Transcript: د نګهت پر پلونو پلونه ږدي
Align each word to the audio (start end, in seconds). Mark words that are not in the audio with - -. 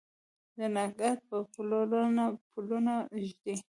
د 0.57 0.59
نګهت 0.75 1.19
پر 1.29 1.41
پلونو 1.53 2.25
پلونه 2.51 2.93
ږدي 3.25 3.55